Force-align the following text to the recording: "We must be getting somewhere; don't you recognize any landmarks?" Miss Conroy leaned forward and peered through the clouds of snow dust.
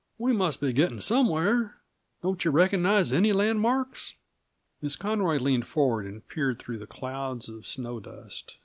"We 0.17 0.33
must 0.33 0.61
be 0.61 0.73
getting 0.73 0.99
somewhere; 0.99 1.75
don't 2.23 2.43
you 2.43 2.49
recognize 2.49 3.13
any 3.13 3.33
landmarks?" 3.33 4.15
Miss 4.81 4.95
Conroy 4.95 5.37
leaned 5.37 5.67
forward 5.67 6.07
and 6.07 6.27
peered 6.27 6.57
through 6.57 6.79
the 6.79 6.87
clouds 6.87 7.47
of 7.47 7.67
snow 7.67 7.99
dust. 7.99 8.57